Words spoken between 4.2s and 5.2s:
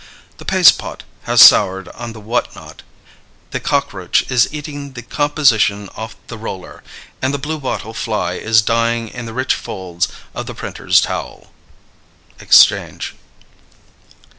is eating the